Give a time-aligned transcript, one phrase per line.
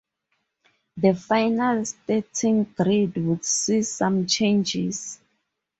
[0.97, 5.19] The final starting grid would see some changes.